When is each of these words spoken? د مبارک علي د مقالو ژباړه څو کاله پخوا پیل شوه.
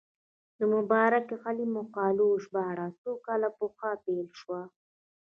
د 0.57 0.59
مبارک 0.75 1.27
علي 1.45 1.65
د 1.69 1.73
مقالو 1.77 2.27
ژباړه 2.43 2.87
څو 3.01 3.11
کاله 3.25 3.49
پخوا 3.57 3.91
پیل 4.05 4.27
شوه. 4.39 4.61